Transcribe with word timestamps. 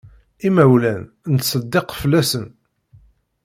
Imawlan, 0.47 1.01
nettseddiq 1.33 1.89
fell-asen. 2.01 2.47